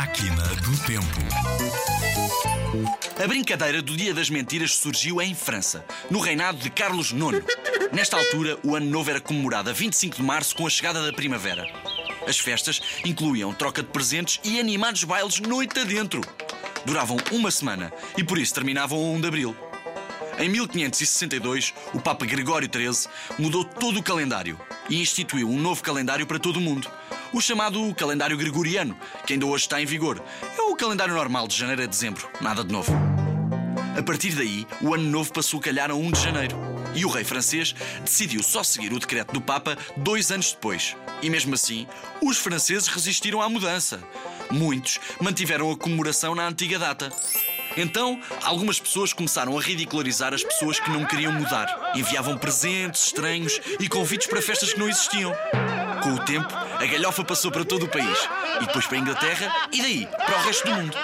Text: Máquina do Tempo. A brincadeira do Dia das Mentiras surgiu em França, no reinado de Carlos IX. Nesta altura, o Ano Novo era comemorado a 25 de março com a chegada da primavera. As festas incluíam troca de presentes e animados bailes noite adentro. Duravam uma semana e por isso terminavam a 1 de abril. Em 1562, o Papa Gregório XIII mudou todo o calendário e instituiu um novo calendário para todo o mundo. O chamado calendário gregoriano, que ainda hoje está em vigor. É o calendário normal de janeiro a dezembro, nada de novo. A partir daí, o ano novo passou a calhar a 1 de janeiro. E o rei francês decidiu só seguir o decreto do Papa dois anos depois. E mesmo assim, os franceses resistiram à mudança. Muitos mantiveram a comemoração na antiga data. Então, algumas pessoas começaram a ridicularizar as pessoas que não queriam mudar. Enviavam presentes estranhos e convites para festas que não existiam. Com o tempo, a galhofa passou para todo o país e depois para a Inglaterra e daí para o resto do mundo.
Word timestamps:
Máquina 0.00 0.42
do 0.62 0.78
Tempo. 0.86 1.20
A 3.22 3.28
brincadeira 3.28 3.82
do 3.82 3.94
Dia 3.94 4.14
das 4.14 4.30
Mentiras 4.30 4.74
surgiu 4.74 5.20
em 5.20 5.34
França, 5.34 5.84
no 6.10 6.20
reinado 6.20 6.56
de 6.56 6.70
Carlos 6.70 7.10
IX. 7.10 7.44
Nesta 7.92 8.16
altura, 8.16 8.58
o 8.64 8.74
Ano 8.74 8.86
Novo 8.86 9.10
era 9.10 9.20
comemorado 9.20 9.68
a 9.68 9.74
25 9.74 10.16
de 10.16 10.22
março 10.22 10.56
com 10.56 10.66
a 10.66 10.70
chegada 10.70 11.04
da 11.04 11.12
primavera. 11.12 11.70
As 12.26 12.38
festas 12.38 12.80
incluíam 13.04 13.52
troca 13.52 13.82
de 13.82 13.90
presentes 13.90 14.40
e 14.42 14.58
animados 14.58 15.04
bailes 15.04 15.38
noite 15.38 15.78
adentro. 15.78 16.22
Duravam 16.86 17.18
uma 17.30 17.50
semana 17.50 17.92
e 18.16 18.24
por 18.24 18.38
isso 18.38 18.54
terminavam 18.54 18.98
a 18.98 19.02
1 19.02 19.20
de 19.20 19.28
abril. 19.28 19.56
Em 20.38 20.48
1562, 20.48 21.74
o 21.92 22.00
Papa 22.00 22.24
Gregório 22.24 22.70
XIII 22.72 23.12
mudou 23.38 23.62
todo 23.66 23.98
o 23.98 24.02
calendário 24.02 24.58
e 24.88 24.98
instituiu 24.98 25.50
um 25.50 25.60
novo 25.60 25.82
calendário 25.82 26.26
para 26.26 26.38
todo 26.38 26.56
o 26.56 26.60
mundo. 26.62 26.90
O 27.32 27.40
chamado 27.40 27.94
calendário 27.94 28.36
gregoriano, 28.36 28.96
que 29.24 29.34
ainda 29.34 29.46
hoje 29.46 29.64
está 29.64 29.80
em 29.80 29.86
vigor. 29.86 30.20
É 30.58 30.62
o 30.62 30.74
calendário 30.74 31.14
normal 31.14 31.46
de 31.46 31.56
janeiro 31.56 31.82
a 31.82 31.86
dezembro, 31.86 32.28
nada 32.40 32.64
de 32.64 32.72
novo. 32.72 32.92
A 33.96 34.02
partir 34.02 34.32
daí, 34.32 34.66
o 34.80 34.94
ano 34.94 35.08
novo 35.08 35.32
passou 35.32 35.60
a 35.60 35.62
calhar 35.62 35.90
a 35.90 35.94
1 35.94 36.10
de 36.10 36.20
janeiro. 36.20 36.56
E 36.92 37.04
o 37.04 37.08
rei 37.08 37.22
francês 37.22 37.72
decidiu 38.04 38.42
só 38.42 38.64
seguir 38.64 38.92
o 38.92 38.98
decreto 38.98 39.32
do 39.32 39.40
Papa 39.40 39.78
dois 39.96 40.32
anos 40.32 40.52
depois. 40.52 40.96
E 41.22 41.30
mesmo 41.30 41.54
assim, 41.54 41.86
os 42.20 42.36
franceses 42.36 42.88
resistiram 42.88 43.40
à 43.40 43.48
mudança. 43.48 44.00
Muitos 44.50 44.98
mantiveram 45.20 45.70
a 45.70 45.76
comemoração 45.76 46.34
na 46.34 46.48
antiga 46.48 46.80
data. 46.80 47.12
Então, 47.76 48.20
algumas 48.42 48.80
pessoas 48.80 49.12
começaram 49.12 49.56
a 49.56 49.62
ridicularizar 49.62 50.34
as 50.34 50.42
pessoas 50.42 50.80
que 50.80 50.90
não 50.90 51.04
queriam 51.04 51.32
mudar. 51.32 51.92
Enviavam 51.94 52.36
presentes 52.36 53.06
estranhos 53.06 53.60
e 53.78 53.88
convites 53.88 54.26
para 54.26 54.42
festas 54.42 54.72
que 54.72 54.80
não 54.80 54.88
existiam. 54.88 55.32
Com 56.02 56.14
o 56.14 56.24
tempo, 56.24 56.52
a 56.80 56.86
galhofa 56.86 57.22
passou 57.22 57.50
para 57.50 57.64
todo 57.64 57.84
o 57.84 57.88
país 57.88 58.18
e 58.56 58.64
depois 58.64 58.86
para 58.86 58.96
a 58.96 59.00
Inglaterra 59.00 59.68
e 59.70 59.82
daí 59.82 60.06
para 60.06 60.38
o 60.38 60.42
resto 60.44 60.66
do 60.66 60.74
mundo. 60.74 60.96